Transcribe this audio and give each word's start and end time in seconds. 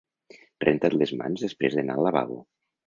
Renta't 0.65 0.97
les 1.03 1.15
mans 1.21 1.47
després 1.49 1.79
d'anar 1.79 2.01
al 2.01 2.11
lavabo. 2.11 2.45